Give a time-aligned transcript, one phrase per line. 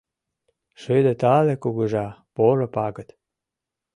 [0.81, 3.09] «Шыде-тале кугыжа, поро пагыт!